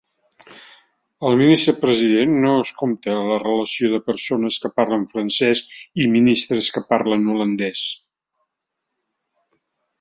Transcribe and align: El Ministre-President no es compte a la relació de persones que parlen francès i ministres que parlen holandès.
El 1.27 1.35
Ministre-President 1.41 2.33
no 2.45 2.53
es 2.61 2.71
compte 2.79 3.13
a 3.17 3.27
la 3.27 3.37
relació 3.43 3.91
de 3.93 4.01
persones 4.09 4.59
que 4.65 4.73
parlen 4.81 5.05
francès 5.13 5.63
i 6.07 6.11
ministres 6.19 6.73
que 6.79 6.87
parlen 6.95 7.31
holandès. 7.35 7.87